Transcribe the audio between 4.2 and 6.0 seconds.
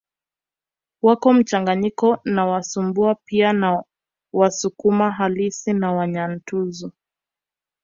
Wasukuma halisi na